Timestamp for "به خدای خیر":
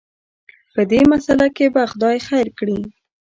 1.73-2.47